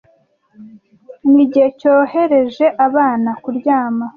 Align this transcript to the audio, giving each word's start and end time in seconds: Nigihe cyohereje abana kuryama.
Nigihe 1.31 1.67
cyohereje 1.79 2.65
abana 2.87 3.29
kuryama. 3.43 4.05